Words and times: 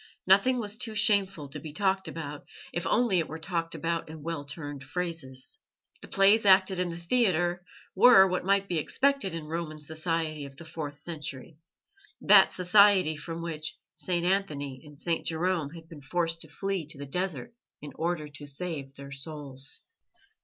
Nothing 0.25 0.57
was 0.59 0.77
too 0.77 0.95
shameful 0.95 1.47
to 1.49 1.59
be 1.59 1.71
talked 1.73 2.07
about, 2.07 2.47
if 2.73 2.87
only 2.87 3.19
it 3.19 3.27
were 3.27 3.37
talked 3.37 3.75
about 3.75 4.09
in 4.09 4.23
well 4.23 4.43
turned 4.43 4.83
phrases. 4.83 5.59
The 6.01 6.07
plays 6.07 6.43
acted 6.43 6.79
in 6.79 6.89
the 6.89 6.97
theatre 6.97 7.63
were 7.93 8.25
what 8.27 8.43
might 8.43 8.67
be 8.67 8.79
expected 8.79 9.35
in 9.35 9.45
Roman 9.45 9.79
society 9.83 10.45
of 10.47 10.57
the 10.57 10.65
fourth 10.65 10.97
century 10.97 11.59
that 12.19 12.51
society 12.51 13.15
from 13.15 13.43
which 13.43 13.77
St. 13.93 14.25
Anthony 14.25 14.81
and 14.83 14.97
St. 14.97 15.23
Jerome 15.23 15.69
had 15.75 15.87
been 15.87 16.01
forced 16.01 16.41
to 16.41 16.47
flee 16.47 16.87
to 16.87 16.97
the 16.97 17.05
desert 17.05 17.53
in 17.79 17.91
order 17.93 18.27
to 18.27 18.47
save 18.47 18.95
their 18.95 19.11
souls. 19.11 19.81